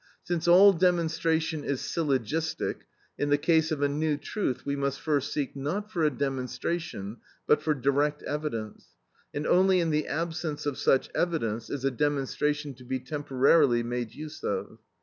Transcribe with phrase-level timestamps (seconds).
[0.23, 2.87] Since all demonstration is syllogistic,
[3.19, 7.17] in the case of a new truth we must first seek, not for a demonstration,
[7.45, 8.95] but for direct evidence,
[9.31, 14.15] and only in the absence of such evidence is a demonstration to be temporarily made
[14.15, 14.79] use of.